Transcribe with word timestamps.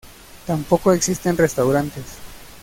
Tampoco 0.47 0.93
existen 0.93 1.37
restaurantes. 1.37 2.17